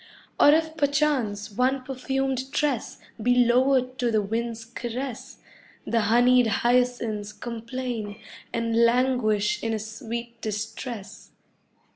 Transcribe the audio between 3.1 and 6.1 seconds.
Be lowered to the wind's caress, The